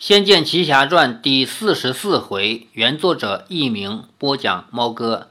[0.02, 5.28] 《仙剑奇侠传》第四十四回，原作者佚名，播讲猫哥。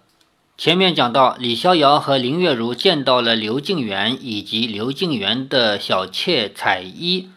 [0.60, 7.30] 前面讲到，李逍遥和林月如见到了刘敬元以及刘敬元的小妾彩衣，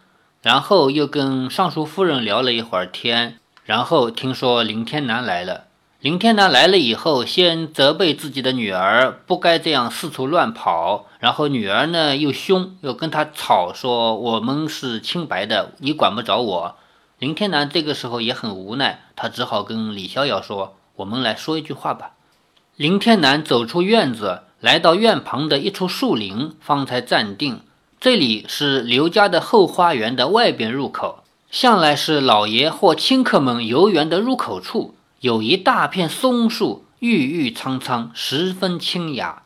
[0.42, 5.64] 然后又跟尚书夫人聊了一会儿天，然后听说林天南来了。
[6.00, 16.76] 林天南来了以后，先责备自己的女儿不该这样四处乱跑，然后女儿呢又凶，又跟他吵说我们是清白的，你管不着我。
[17.22, 22.14] 林天南这个时候也很无奈，他只好跟李逍遥说：“我们来说一句话吧。”
[22.74, 27.60] 林天南走出院子，来到院旁的一处树林，方才站定。
[28.00, 39.44] 这里是刘家的后花园的外边入口，向来是老爷或亲客们游园的入口处，有一大片松树，郁郁苍苍，十分清雅。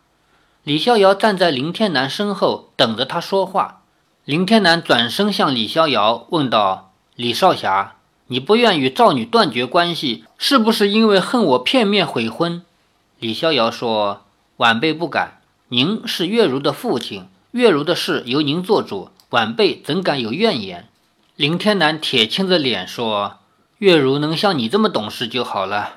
[0.64, 3.82] 李逍遥站在林天南身后，等着他说话。
[4.24, 6.85] 林天南转身向李逍遥问道。
[7.16, 12.62] 李少侠，你不愿与赵女断绝关系，是不是因为恨我片面悔婚？
[13.18, 14.24] 李逍遥说
[14.58, 15.40] ：“晚辈不敢。
[15.68, 20.88] 您是月如的父亲，月如的事由您做主，晚辈怎敢有怨言？”
[21.36, 23.38] 林天南铁青着脸说
[23.78, 25.94] ：“月如能像你这么懂事就好了，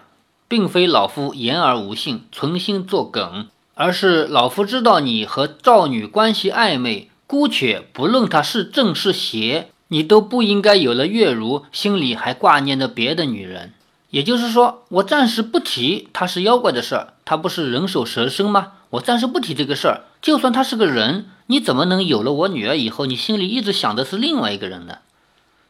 [0.47, 13.73] 并非老夫言而无信，存心作梗，而是老夫知道你和赵女关系暧昧，姑且不论她是正是邪。”你都不应该有了月如，心里还挂念着别的女人。
[14.11, 18.73] 也就是说，我暂时不提他是妖怪的事儿，他不是人首蛇身吗？
[18.91, 20.05] 我暂时不提这个事儿。
[20.21, 24.99] 就算他是个人，你怎么能有了我女儿以后，你心里一直想的是另外一个人呢？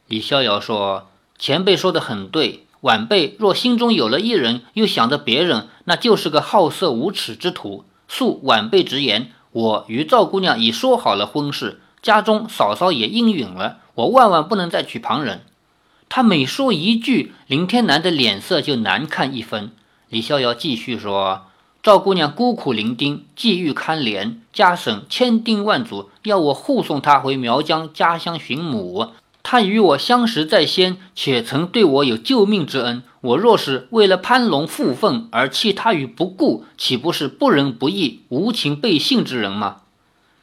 [0.08, 7.86] 李逍遥说：“前辈说的很对，晚辈若心中有了一人，又想着别人，那就是个好色无耻之徒。
[8.10, 15.42] 恕晚辈直言，我与赵姑娘已说好了婚事，家中嫂嫂也应允了。”我万万不能再娶旁人。
[16.08, 19.72] 他每说一句，林天南的脸色就难看一分。
[20.08, 21.48] 李逍遥继续说
[21.84, 29.10] ：“赵姑娘孤苦伶仃，际遇堪怜，家省千叮万嘱，要我护送她回苗疆家乡寻母。
[29.44, 33.04] 她与我相识在先，且曾对我有救命之恩。
[33.22, 39.82] 我若是为了攀龙附凤而弃她于不顾，岂不是不仁不义、无情背信之人吗？”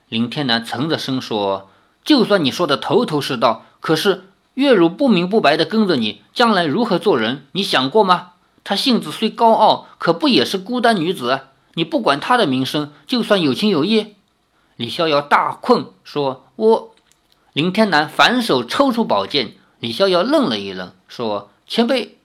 [0.09, 1.71] 林天南沉着声说。
[2.05, 7.45] 就算你说的头头是道，可是月如不明不白的跟着你，将来如何做人？
[7.51, 8.35] 你想过吗？
[8.63, 11.41] 她性子虽高傲，可不也是孤单女子？
[11.75, 14.15] 你不管她的名声，就算有情有义？
[14.77, 16.95] 李逍遥大困，说：“我。”
[17.53, 19.55] 林天南反手抽出宝剑。
[19.81, 22.19] 李逍遥愣了一愣，说：“前辈。”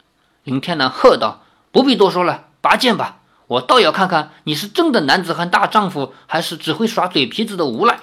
[0.43, 1.41] 林天南喝道
[1.73, 3.20] ：“不必多说了，拔剑吧！
[3.51, 8.00] 我倒要看看你是真的男子汉大丈夫，还是只会耍嘴皮子的无赖。”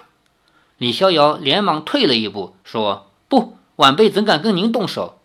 [0.77, 5.21] 李逍遥连忙退了一步，说：“不，晚辈怎敢跟您动手？”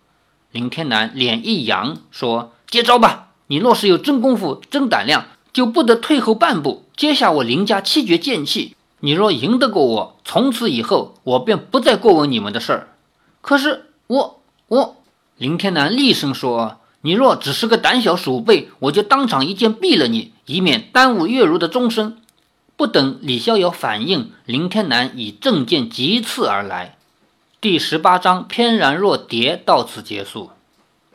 [0.52, 3.32] 林天南脸一扬，说：“接招吧！
[3.48, 8.78] 你若是有真功夫、真胆量，就不得退后半步，接下我林家七绝剑气。
[9.02, 12.96] 你若赢得过我，从此以后我便不再过问你们的事儿。
[13.42, 14.40] 可是我……
[14.70, 14.96] 我……”
[15.36, 22.18] 林天南厉声说：“你若只是个胆小鼠辈，我就当场一剑毙了你，以免耽误月如的终身。”
[22.76, 26.98] 不等李逍遥反应，林天南以正剑急刺而来。
[27.62, 30.52] 第十八章翩然若蝶到此结束。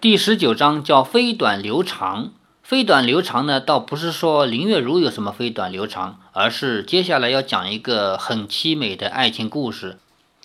[0.01, 2.31] 第十九章叫飞短流长。
[2.63, 9.99] 飞短流长呢，倒不是说林月如有什么飞短流长，而是接下来要讲一个很凄美的爱情故事。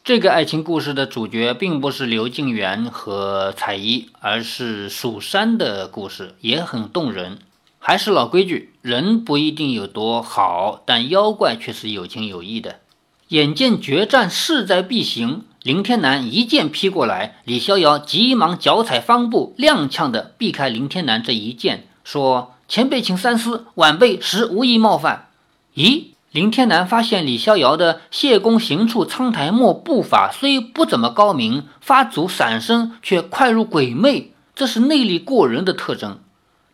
[0.03, 7.39] 这个爱情故事的主角并不是刘敬元和彩衣，而是蜀山的故事，也很动人。
[7.79, 12.81] 还是老规矩，人不一定有多好，但妖怪却是有情有义的。
[13.29, 25.29] 眼见决战势在必行，林天南一剑劈过来，李逍遥急忙脚踩方步，踉跄地避开林天南这一剑，说：“前辈请三思，晚辈实无意冒犯。”
[25.75, 36.17] 咦，林天南发现李逍遥的谢公行处苍苔没步法虽不怎么高明，发足闪身却快如鬼魅，这是内力过人的特征。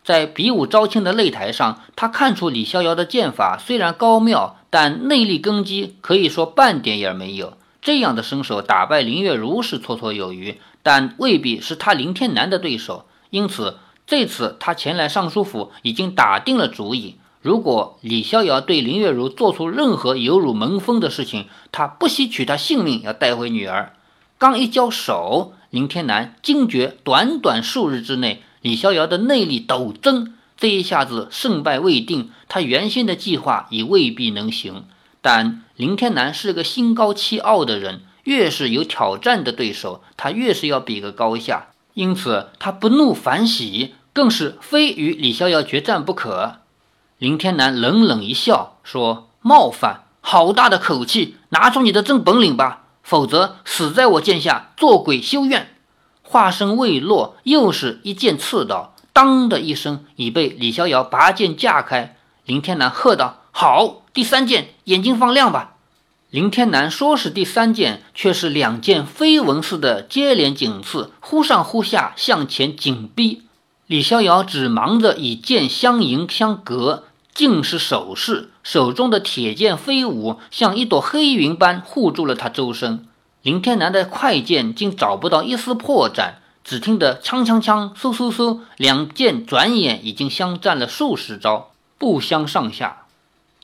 [0.02, 7.58] 在比武招亲的擂台上，他看出李逍遥的剑法虽然高妙，但内力根基可以说半点也没有。
[7.82, 13.04] 这样的身手打败林月如是绰绰有余，但未必是他林天南的对手。
[13.28, 13.76] 因此，
[14.06, 23.94] 这次他前来尚书府，已经打定了主意：如果李逍遥对林月如做出任何有辱门风的事情，他不惜取他性命要带回女儿。
[24.36, 28.42] 刚一交手，林天南惊觉，短短数日之内。
[28.60, 34.84] 李逍遥的内力陡增，这一下子胜败未定，他原先的计划已未必能行。
[35.22, 41.68] 但林天南是个心高气傲的人，越是有挑战的对手，他越是要比个高下。
[41.94, 46.59] 因此他不怒反喜，更是非与李逍遥决战不可。
[47.20, 51.36] 林天南冷冷一笑，说：“冒犯，好大的口气！
[51.50, 55.74] 拿出你的真本领吧，否则死在我剑下，做鬼修怨。”
[56.24, 62.16] 话声未落，又是一剑刺到，当的一声，已被李逍遥拔剑架开。
[62.46, 65.74] 林天南喝道：“好，第三剑，眼睛放亮吧！”
[66.30, 73.42] 林天南说是第三剑，却是两剑飞蚊似的接连紧刺，忽上忽下向前紧逼。
[73.86, 77.04] 李逍遥只忙着以剑相迎相隔。
[77.34, 83.06] 竟是手势，手中的铁剑飞舞，像一朵黑云般护住了他周身。
[83.42, 93.06] 林天南的快剑竟找不到一丝破绽，只听得锵锵锵、嗖嗖嗖，两剑转眼已经相战了数十招，不相上下。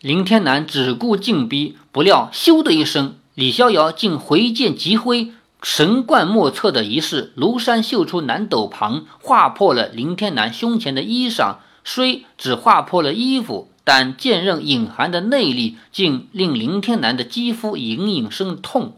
[0.01, 11.57] 林天南只顾进逼，不料咻的一声，李逍遥竟回剑急挥，神贯莫测的一式，庐山秀出南斗旁，划破了林天南胸前的衣裳。
[11.89, 18.97] 虽只划破了衣服，但剑刃隐含的内力竟令林天南的肌肤隐隐生痛。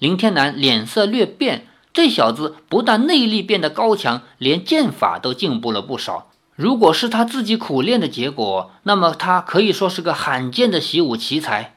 [0.00, 6.26] 林天南脸色略变，这小子不但内力变得高强，连剑法都进步了不少。
[6.56, 11.76] 如果是他自己苦练的结果，那么他可以说是个罕见的习武奇才。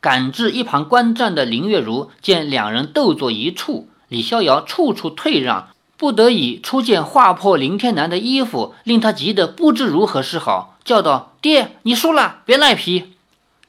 [0.00, 5.70] 赶至一旁观战的林月如见两人斗作一处，李逍遥处处退让。
[6.02, 13.12] 不得已出剑划破林天南的衣服，令他急得不知如何是好，叫道：“爹，你输了，别赖皮。”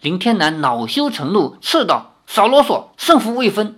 [0.01, 3.75] 林天南恼羞成怒，斥道：“少啰嗦，胜负未分。”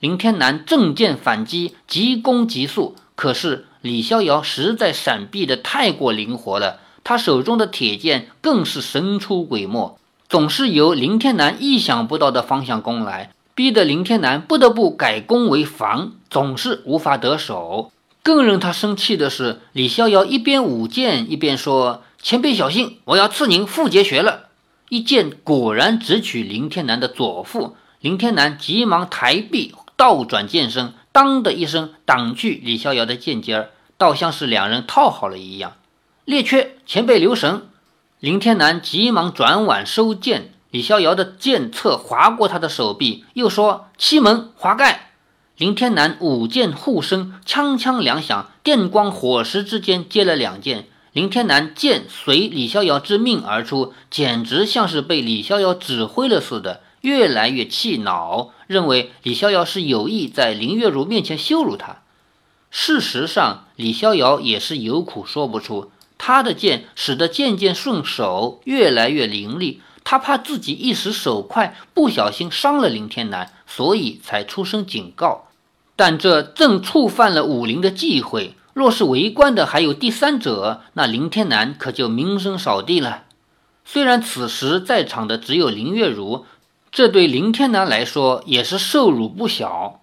[0.00, 9.98] 林天南正剑反击，急攻急速，可是李逍遥实在闪避的太过灵活了，他手中的铁剑更是神出鬼没，
[10.30, 13.32] 总是由林天南意想不到的方向攻来。
[13.54, 17.92] 逼得林天南不得不改攻为防，总是无法得手。
[18.22, 24.44] 更让他生气的是，李逍遥一边舞剑一边说：“前辈小心，我要刺您腹结穴了！”
[24.88, 35.72] 一剑果然直取林天南的左腹，林天南急忙抬臂倒转剑身，当的一声挡去李逍遥的剑尖儿，倒像是两人套好了一样。
[36.24, 37.62] 列缺，前辈留神！
[38.20, 40.51] 林天南急忙转腕收剑。
[40.72, 45.10] 李逍遥的剑侧划过他的手臂，又说：“七门滑盖。”
[45.58, 50.86] 林天南舞剑护身，锵锵两响，电光火石之间接了两剑。
[51.12, 61.98] 林天南剑随李逍遥之命而出，简直像是被李逍遥指挥了似的，越来越气恼，认为李逍遥是有意在林月如面前羞辱他。
[62.70, 69.82] 事实上，李逍遥也是有苦说不出，他的剑使得剑剑顺手，越来越凌厉。
[70.04, 75.48] 他怕自己一时手快，不小心伤了林天南，所以才出声警告。
[75.94, 83.24] 但这正触犯了武林的忌讳，若是围观的还有第三者，那林天南可就名声扫地了。
[83.84, 86.46] 虽然此时在场的只有林月如，
[86.90, 90.00] 这对林天南来说也是受辱不小。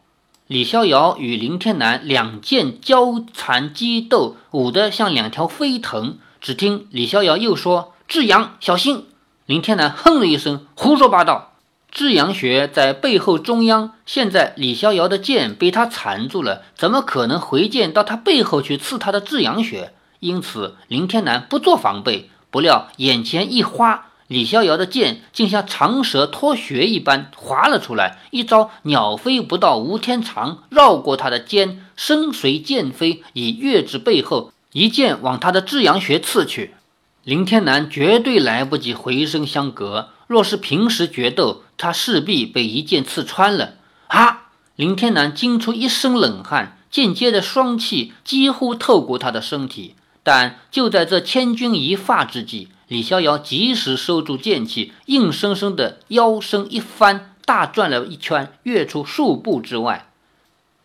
[0.47, 6.17] 李逍遥与林天南两剑交缠激斗，舞得像两条飞腾。
[6.41, 9.05] 只听李逍遥又说：“志阳，小心！”
[9.49, 11.53] 林天南哼了一声，胡说八道。
[11.89, 19.91] 至阳穴在背后中央，现在李逍遥的剑被他缠住了，怎么可能回剑到他背后去刺他的至阳穴？
[20.19, 22.29] 因此，林天南不做防备。
[22.51, 36.75] 不料眼前一花，李逍遥的剑竟像长蛇脱穴一般划了出来，一招鸟飞不到无天长，绕过他的肩，身随剑飞，已跃至背后，一剑往他的至阳穴刺去。
[37.23, 43.75] 林天南绝对来不及回身相隔，若是平时决斗，他势必被一剑刺穿了。
[44.07, 44.47] 啊！
[44.75, 49.95] 林天南惊出一身冷汗，间接的双气几乎透过他的身体。
[50.23, 60.08] 但就在这千钧一发之际，李逍遥及时收住剑气，硬生生的腰身一翻，大转了一圈，跃出数步之外。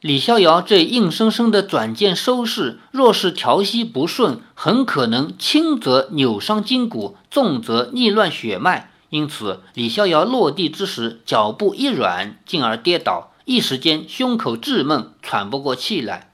[0.05, 8.91] 李逍遥这硬生生的转剑收势，若是调息不顺，很可能轻则扭伤筋骨，重则逆乱血脉。
[9.09, 16.31] 因此，李逍遥落地之时，脚步一软，进而跌倒，一时间胸口滞闷，喘不过气来。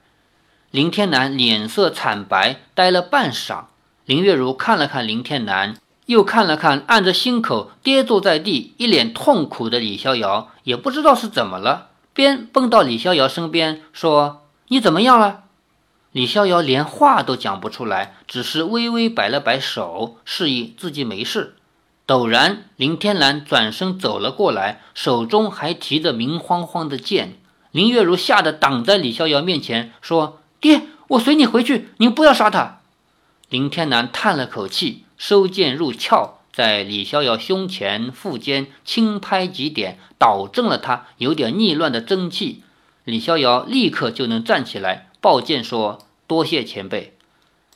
[0.71, 3.67] 林天南脸色惨白，呆了半晌。
[4.05, 11.90] 林月如看了看林天南，又看了看按着心口跌坐在地、一脸痛苦的李逍遥，也不知道是怎么了。
[12.13, 15.43] 边蹦到李逍遥身边说：“你怎么样了？”
[16.11, 21.55] 李逍遥连话都讲不出来，只是微微摆了摆手，示意自己没事。
[22.05, 27.37] 陡然，林天南转身走了过来，手中还提着明晃晃的剑。
[27.71, 32.81] 林月如吓得挡在李逍遥面前，说：“爹，我随你回去，您不要杀他。
[33.47, 42.63] 林天南叹了口气，收剑入鞘，在李逍遥胸前、腹间轻拍几点，导正了他有点逆乱的真气。
[43.05, 47.17] 李逍遥立刻就能站起来，抱剑说：“多谢前辈。”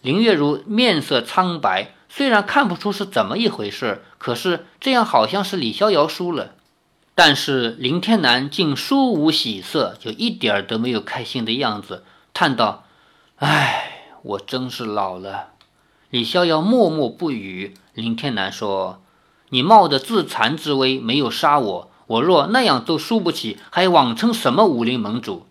[0.01, 6.55] 林月如面色苍白，虽然看不出是怎么一回事，可是这样好像是李逍遥输了。
[7.15, 12.03] 但是林天南竟殊无喜色，就一点儿都没有开心的样子，
[12.33, 12.83] 叹道
[13.39, 15.53] ：“唉，我真是老了。”
[16.11, 17.73] 李逍遥默默不语。
[17.95, 19.01] 林天南说
[19.49, 25.47] ：“你冒着自残之危没有杀我。”我若那样都输不起，还妄称什么武林盟主？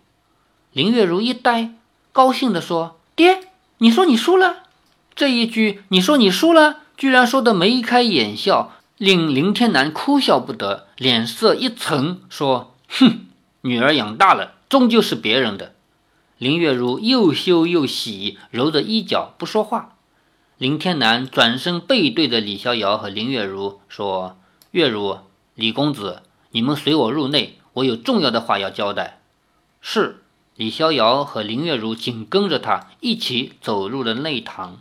[0.71, 1.73] 林月如一呆，
[2.13, 3.41] 高兴地说：“爹，
[3.79, 4.63] 你说你输了？”
[5.15, 13.25] 这一句“你说你输了”，居然说得眉开眼笑，令林天南哭笑不得，脸色一沉，说：“哼，
[13.61, 15.73] 女儿养大了，终究是别人的。”
[16.37, 19.94] 林月如又羞又喜，揉着衣角不说话。
[20.57, 24.37] 林天南转身背对着李逍遥和林月如说
[24.71, 25.19] ：“月如，
[25.53, 26.21] 李公子。”
[26.51, 29.19] 你们随我入内，我有重要的话要交代。
[29.81, 30.23] 是
[30.55, 34.79] 李逍遥和林月如紧跟着他一起走入了内堂。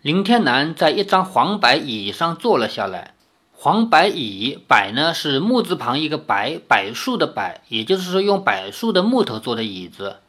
[0.00, 3.12] 林天南在一张黄白椅上坐了下来。
[3.52, 10.20] 黄白椅，柏呢是木字旁一个柏，柏树的柏，也就是说用柏树的木头做的椅子。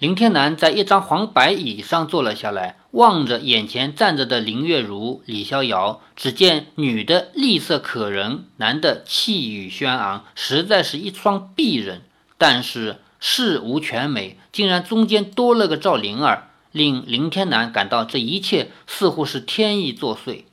[0.00, 6.00] 林天南在一张黄白椅上坐了下来，望着眼前站着的林月如、李逍遥。
[6.16, 12.00] 只见女的丽色可人，男的气宇轩昂，实在是一双璧人。
[12.38, 20.44] 但是事无全美，竟然中间多了个赵灵儿，令林天南感到这一切似乎是天意作祟。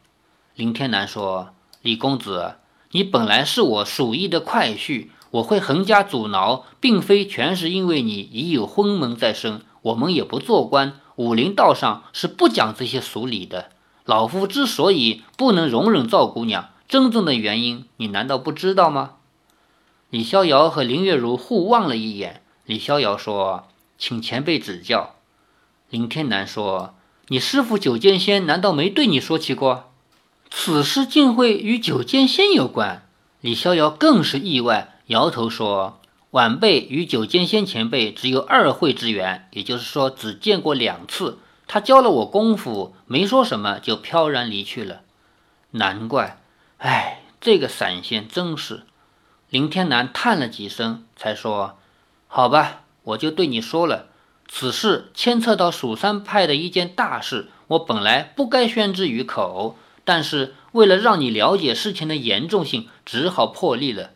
[0.55, 2.55] 林天南说：“李公子，
[2.91, 9.61] 你本来是我属意的快婿。”我会横加阻挠，并非全是因为你已有婚门在身。
[9.81, 13.69] 我们也不做官，武林道上是不讲这些俗礼的。
[14.05, 19.11] 老夫之所以不能容忍赵姑娘，真正的原因你难道不知道吗？
[20.09, 22.41] 李逍遥和林月如互望了一眼。
[22.65, 23.67] 李逍遥说
[23.97, 25.15] ：“请前辈指教。”
[25.89, 26.95] 林天南说
[27.27, 29.91] ：“你师傅九剑仙难道没对你说起过？
[30.49, 33.05] 此事竟会与九剑仙有关？”
[33.41, 34.96] 李逍遥更是意外。
[35.07, 41.39] 摇头说：“晚辈与九剑仙前辈只有二会之缘，也就是说只见过两次。
[41.65, 45.01] 他教了我功夫，没说什么就飘然离去了。
[45.71, 46.41] 难怪，
[46.79, 48.83] 哎，这个散仙真是……”
[49.49, 51.77] 林天南叹了几声，才说
[52.27, 54.07] ：“好吧，我就对你说了，
[54.49, 64.11] 此事牵扯到蜀山派的一件大事，我本来不该宣之于口，但是为了让你了解事情的严重性，只好破例了。”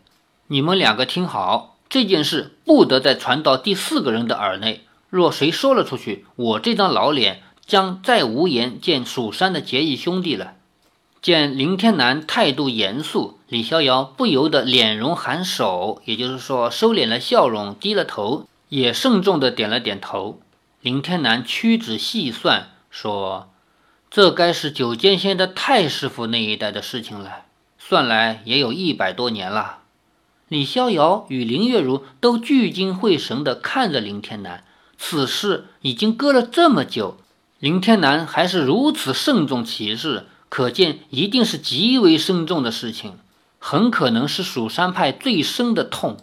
[0.51, 4.81] 你们两个听好，这件事不得再传到第四个人的耳内。
[5.09, 10.55] 若谁说了出去，我这张老脸将再无颜见蜀山的结义兄弟了。
[11.21, 20.41] 见林天南态度严肃，李逍遥不由得脸容含首，也就是说收敛了笑容，低了头，也慎重的点了点头。
[20.81, 23.49] 林天南屈指细算，说
[24.11, 27.45] ：“这该是九剑仙的太师傅那一代的事情了，
[27.79, 29.77] 算来也有一百多年了。”
[30.51, 34.65] 李逍遥与林月如都聚精会神地看着林天南，
[34.97, 37.15] 此事已经隔了这么久，
[37.59, 43.13] 林天南还是如此慎重其事，可见一定是极为深重的事情，
[43.59, 46.17] 很可能是蜀山派最深的痛。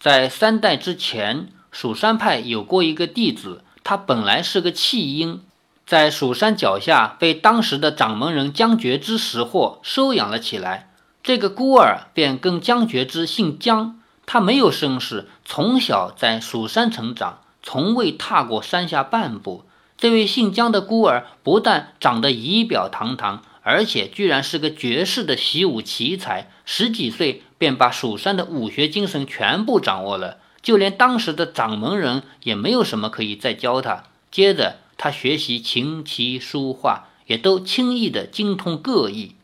[0.00, 5.42] 在三代之前，蜀山派有过一个弟子，他本来是个弃婴，
[5.86, 10.87] 在蜀山脚下被当时的掌门人江觉之识货收养了起来。
[11.28, 19.64] 这个孤儿便跟江觉之姓江，他没有身世，从小在蜀山成长，从未踏过山下半步。
[19.98, 34.04] 这位姓江的孤儿不但长得仪表堂堂，而且居然是个绝世的习武奇才，十几岁便把蜀山的武学精神全部掌握了，就连当时的掌门人也没有什么可以再教他。
[34.30, 39.34] 接着他学习琴棋书画，也都轻易的精通各艺。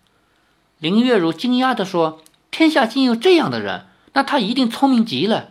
[0.78, 5.50] 林月如惊讶地说：“天下竟有这样的人，那他一定聪明极了。”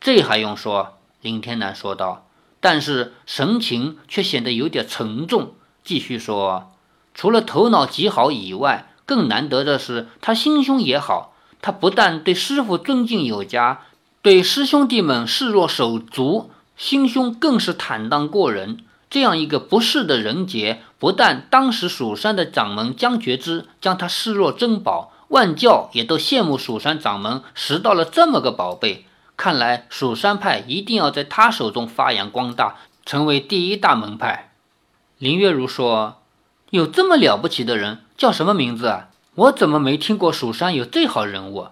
[0.00, 0.98] 这还用说？
[1.20, 2.26] 林天南说道，
[2.60, 5.52] 但是神情却显得有点沉重。
[5.84, 6.72] 继续说
[7.14, 11.34] ：“除了头脑极好以外，更难得的是他心胸也好。
[11.60, 13.82] 他不但对师傅尊敬有加，
[14.20, 29.04] 对师兄弟们视若手足，心胸更是坦荡过人。”这样一个不世的人杰，不但当时蜀山的掌门江觉之将他视若珍宝，万教也都羡慕蜀山掌门拾到了这么个宝贝。
[29.36, 34.54] 看来蜀山派一定要在他手中发扬光大，成为第一大门派。
[35.18, 36.22] 林月如说
[36.70, 39.10] ：“有这么了不起的人，叫什么名字啊？
[39.34, 41.66] 我怎么没听过蜀山有这号人物？”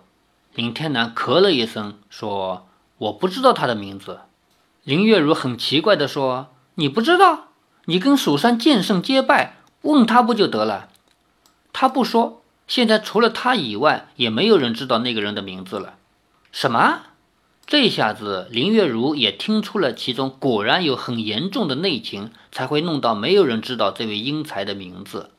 [0.55, 2.67] 林天南咳了一声，说
[2.99, 4.21] ：“我不知道他的名字。”
[4.85, 6.49] 林月如很奇怪地说
[6.81, 7.49] ：“你不知道？
[7.85, 10.89] 你跟蜀山剑圣结拜，问他不就得了？”
[11.75, 12.41] 他不说。
[12.67, 15.97] 现在除了他以外，也没有人知道那个人的名字了。
[16.53, 17.01] 什么？
[17.67, 25.31] 这下子林月如也听出了其中果然有很严重的内情，才会弄到没有人知道这位英才的名字。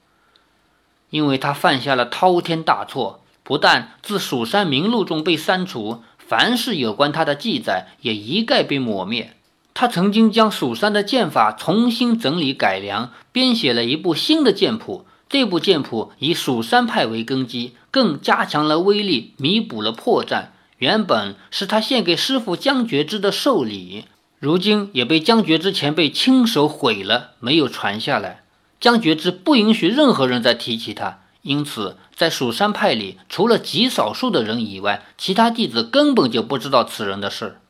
[1.10, 9.36] 因为他犯下了滔天大错，不但自蜀山名录中被删除，凡是有关他的记载也一概被抹灭。
[9.74, 15.06] 他曾经将蜀山的剑法重新整理改良，编写了一部新的剑谱。
[15.30, 20.48] 这部剑谱以蜀山派为根基，更加强了威力，弥补了破绽。
[20.78, 24.06] 原本是他献给师傅江觉之的寿礼，
[24.40, 28.44] 如今也被江觉之前辈亲手毁了，没有传下来。
[28.82, 37.61] 江觉之不允许任何人再提起他，因此在蜀山派里，除了极少数的人以外，其他弟子根本就不知道此人的事。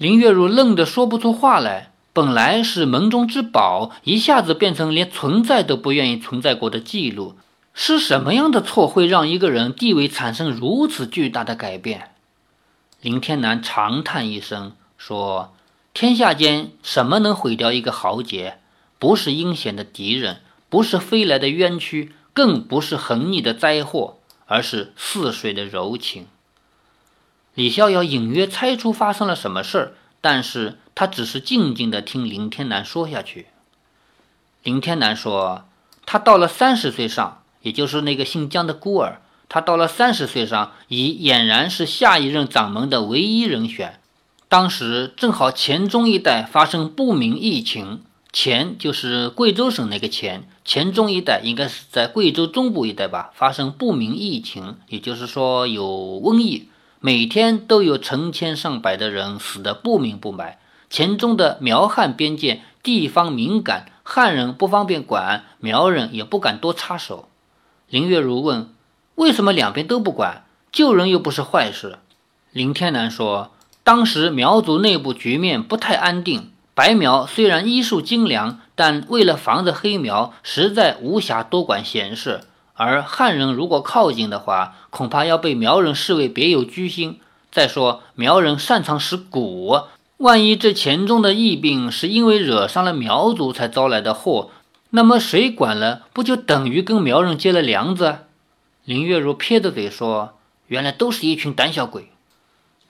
[0.00, 7.36] 林月如愣得说不出话来，本来是门中之宝，一下子变成连存在都不愿意存在过的记录。
[7.74, 12.12] 是什么样的错会让一个人地位产生如此巨大的改变？
[13.02, 15.52] 林天南长叹一声，说
[15.92, 18.56] ：“天下间什么能毁掉一个豪杰？
[18.98, 20.38] 不是阴险的敌人，
[20.70, 24.16] 不是飞来的冤屈，更不是横逆的灾祸，
[24.46, 26.26] 而是似水的柔情。”
[27.54, 33.46] 李逍遥隐约猜出发生了什么事儿，但是他只是静静的听林天南说下去。
[34.62, 35.64] 林天南说
[36.06, 39.20] ：“他到了三十岁上，也就是那个姓姜的孤儿。”
[39.52, 43.98] 他到了三十岁上，已俨然是下一任掌门的唯一人选。
[44.48, 48.02] 当时正好黔中一带发生不明疫情，
[48.32, 53.32] 黔就是贵州省那个黔，黔中一带应该是在贵州中部一带吧？
[53.34, 55.84] 发生不明疫情，也就是说有
[56.22, 56.68] 瘟疫，
[57.00, 60.58] 每天都有成千上百的人死得不明不白。
[60.90, 67.28] 黔中的苗汉边界地方敏感，汉人不方便管，苗人也不敢多插手。
[67.88, 68.68] 林月如问。
[69.16, 70.44] 为什么两边都不管？
[70.72, 71.98] 救人又不是坏事。
[72.52, 73.52] 林天南说
[73.84, 82.40] ：“当时苗族内部局面不太安定，白苗虽然医术精良，但为了防着黑苗，实在无暇多管闲事。
[82.82, 87.20] 而汉人如果靠近的话，恐怕要被苗人视为别有居心。
[87.52, 89.84] 再说苗人擅长使蛊，
[90.16, 94.48] 万一这钱中的疫病是因为惹上了苗族才招来的祸，
[94.88, 98.20] 那么谁管了，不就等于跟苗人结了梁子？”
[98.86, 100.38] 林月如撇着嘴说
[100.68, 102.10] ：“原来都是一群胆小鬼，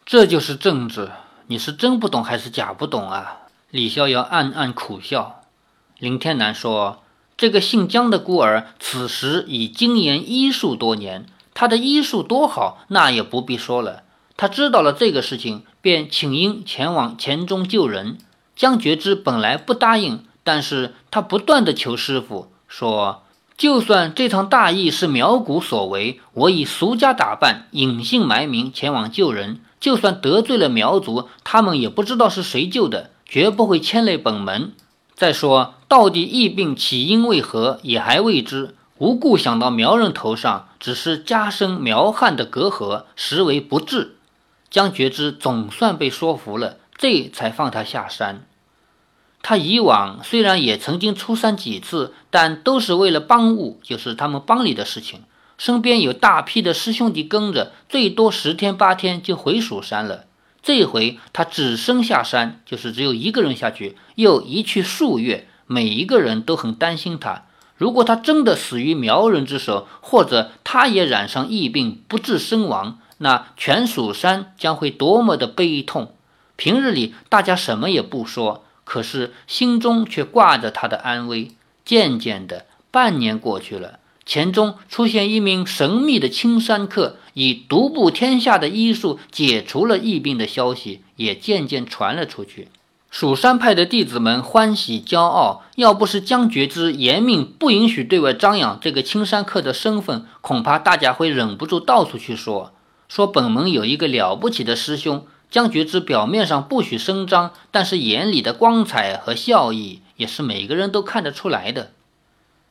[0.07, 1.11] 这就是政治。
[1.49, 3.39] 你是真不懂还是假不懂啊？”
[3.73, 5.41] 李逍遥暗暗苦笑。
[5.99, 7.03] 林天南说
[7.41, 11.25] ：“这个姓姜的孤儿，此时已精研医术多年，
[11.55, 14.03] 他的医术多好，那也不必说了。
[14.37, 18.19] 他知道了这个事情，便请缨前往黔中救人。
[18.55, 23.23] 姜觉之本来不答应，但是他不断的求师傅说。”
[23.57, 29.63] 就算这场大疫是苗谷所为，我以俗家打扮，隐姓埋名前往救人。
[29.81, 34.73] 就算得罪了苗族，他们也不知道是谁救的，绝不会牵累本门。
[35.21, 38.75] 再说，到底疫病起因为何，也还未知。
[38.97, 44.17] 无故想到苗人头上，只是加深苗汉的隔阂，实为不智。
[44.71, 48.47] 江觉之总算被说服了，这才放他下山。
[49.43, 55.25] 他以往虽然也曾经出山几次，但都是为了帮务，就是他们帮里的事情。
[55.59, 60.25] 身边有大批的师兄弟跟着，最多十天八天就回蜀山了。
[60.63, 67.45] 这回他只身下山，就是只有一个人下去，又一去数月，每一个人都很担心他。
[67.77, 76.15] 如果他真的死于苗人之手，或者他也染上疫病不治身亡，那全蜀山将会多么的悲痛！
[76.57, 78.65] 平日里大家什么也不说。
[78.85, 81.53] 可是心中却挂着他的安危。
[81.85, 84.00] 渐渐的，半年过去了，
[84.31, 92.69] 钱中出现一名神秘的青山客，以独步天下的医术解除了疫病的消息也渐渐传了出去。
[93.11, 102.73] 蜀山派的弟子们欢喜骄傲，要不是江觉之严命不允许对外张扬这个青山客的身份，恐怕大家会忍不住到处去说
[103.09, 105.27] 说本门有一个了不起的师兄。
[105.51, 111.91] 江觉之表面上不许声张，但是眼里的光彩和笑意也是每个人都看得出来的。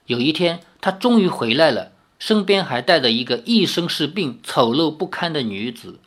[0.10, 6.00] 有一天，他终于回来了，身边还带着一个一身是病、丑陋不堪的女子。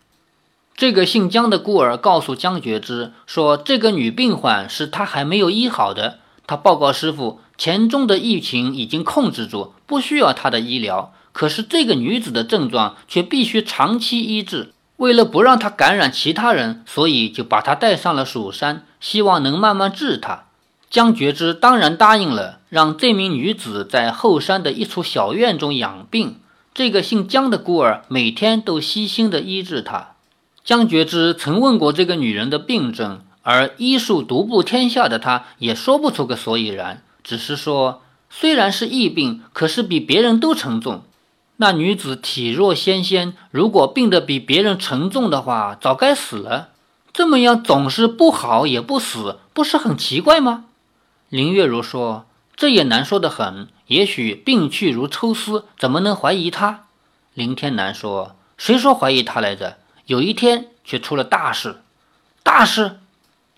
[0.76, 6.18] 这个姓姜的孤儿告诉姜觉之说：“这个女病患是他还没有医好的。
[6.48, 11.14] 他报告师傅，黔中的疫情已经控制住，不需要他的医疗。
[11.30, 14.72] 可是这个女子的症状却必须长期医治。
[14.96, 20.46] 为了不让她感染其他人，所以就把她带上了蜀山，希望能慢慢治她。”
[20.92, 26.36] 江觉之当然答应了，让这名女子在后山的一处小院中养病。
[26.74, 30.08] 这个姓江的孤儿每天都悉心地医治她。
[30.62, 41.04] 江觉之曾问过这个女人的病症，而医术独步天下的他也说不出个所以然，只是说虽然是疫病，可是比别人都沉重。
[41.56, 46.68] 那女子体弱纤纤，如果病得比别人沉重的话，早该死了。
[47.14, 50.66] 这么样总是不好也不死，不是很奇怪吗？
[51.32, 56.84] 林月如说：“这也难说的很，也许病去如抽丝，怎么能怀疑他？”
[57.32, 61.80] 林天南说：“谁说怀疑他来着？”有一天却出了大事，
[62.42, 62.98] 大事，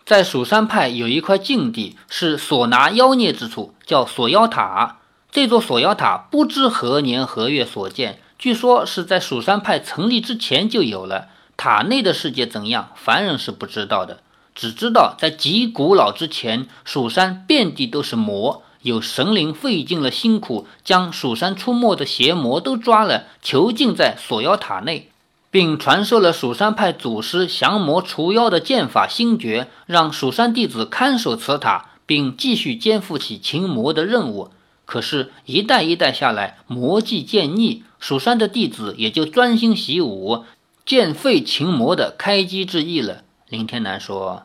[0.07, 4.99] 在蜀山派有一块禁地，是所拿妖孽之处，叫锁妖塔。
[5.33, 11.27] 这座锁妖塔不知何年何月所建，据说是在蜀山派成立之前就有了。
[11.57, 14.21] 塔内的世界怎样，凡人是不知道的，
[14.55, 25.11] 只知道在极古老之前，蜀山遍地都是魔，有神灵费尽了辛苦，将蜀山出没的邪魔都抓了，囚禁在锁妖塔内。
[25.51, 34.51] 并传授了蜀山派祖师降魔除妖的剑法心诀，让蜀山弟子看守此塔，并继续肩负起擒魔的任务。
[34.85, 40.45] 可是，一代一代下来，魔技渐腻，蜀山的弟子也就专心习武，
[40.85, 43.24] 渐废擒魔的开机之意了。
[43.55, 44.43] 林天南说：“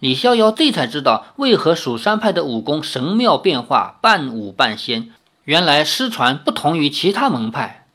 [0.00, 5.10] 李逍遥这才知道，为何蜀山派的武功神妙变化，半武半仙，
[5.44, 7.86] 原来失传不同于其他门派。”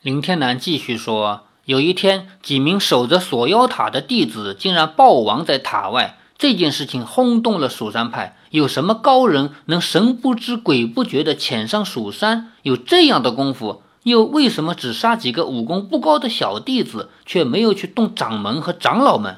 [0.00, 1.42] 林天南继续说。
[1.66, 6.18] 有一天，几名守着锁妖塔的弟子竟然暴亡在塔外。
[6.38, 8.36] 这件事情轰动了蜀山派。
[8.48, 12.52] 有什么高人能神不知鬼不觉地潜上蜀山？
[12.62, 19.36] 有这样的功夫，又为什么只杀几个武功不高的小弟子，却没有去动掌门和长老们？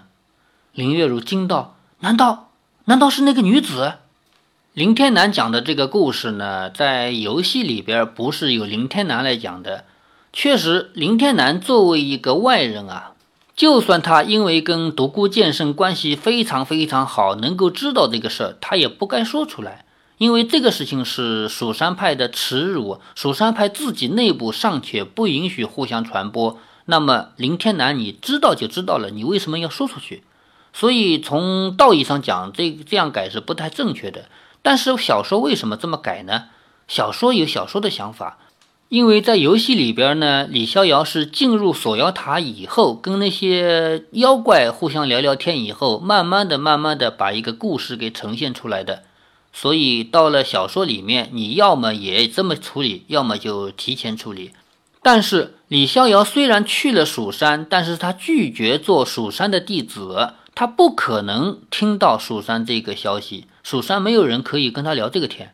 [0.77, 2.51] 林月如惊道：“难道，
[2.85, 3.95] 难道是那个女子？”
[4.75, 9.87] 林天南讲的这个故事呢，在游戏里边不是由林天南来讲的。
[10.35, 13.13] 确实，林天南作为一个外人啊，
[13.57, 19.87] 就算他因为跟独孤剑圣关系非常非常好，能够知道这个事儿，他也不该说出来，
[20.19, 26.59] 因为这个事情是蜀山派的耻辱，蜀山派自己内部尚且不允许互相传播。
[26.85, 30.23] 那么林天南，你知道就知道了，你为什么要说出去？
[30.79, 34.27] 所以从道义上讲，这这样改是不太正确的。
[34.61, 36.49] 但是小说为什么这么改呢？
[36.87, 38.37] 小说有小说的想法。
[38.91, 49.05] 因为在游戏里边呢，李逍遥是进入锁妖塔以后，跟那些妖怪互相聊聊天以后，慢慢的、慢慢的把一个故事给呈现出来的。
[49.55, 54.53] 所以到了小说里面，你要么也这么处理，要么就提前处理。
[55.03, 65.53] 但是李逍遥虽然去了蜀山，但是他拒绝做蜀山的弟子，他不可能听到蜀山这个消息，蜀山没有人可以跟他聊这个天。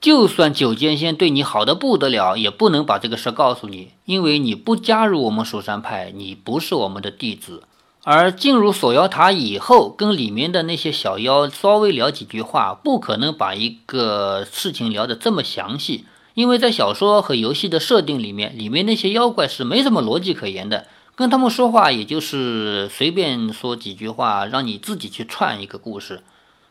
[0.00, 7.64] 就算九剑仙对你好的不得了，也不能把这个事告诉你，因为你不加入我们蜀山派，你不是我们的弟子。
[8.04, 20.86] 而进入锁妖塔以后，跟里面的那些小妖稍微聊几句话，不可能把一个事情聊得这么详细，因为在小说和游戏的设定里面，里面那些妖怪是没什么逻辑可言的，
[21.16, 26.22] 跟他们说话也就是随便说几句话，让你自己去串一个故事。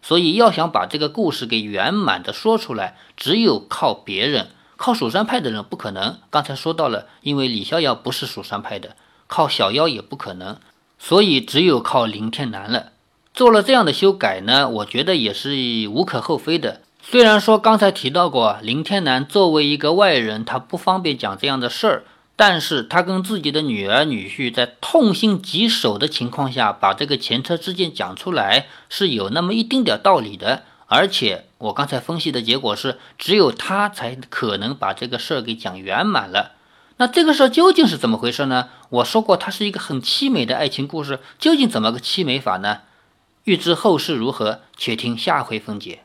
[0.01, 6.17] 所以要想把这个故事给圆满的说出来，只有靠别人，靠蜀山派的人不可能。
[6.29, 10.57] 刚才说到了，因为李逍遥不是蜀山派的，靠小妖也不可能，
[10.99, 12.91] 所以只有靠林天南了。
[13.33, 16.81] 做了这样的修改呢，我觉得也是无可厚非的。
[17.01, 22.03] 虽然说刚才提到过，林天南作为一个外人，他不方便讲这样的事儿。
[22.45, 30.63] 但是他跟自己的女儿女婿在痛心疾首的情况下，把这个前车之鉴讲出来，是有那么一丁点道理的。
[30.87, 36.51] 而且我刚才分析的结果是，只有他才可能把这个事儿给讲圆满了。
[36.97, 38.67] 那这个事儿究竟是怎么回事呢？
[38.89, 42.81] 我说过，它是一个很凄美的爱情故事，究竟怎么个凄美法呢？
[43.45, 46.01] 欲知后事如何，且听下回分解。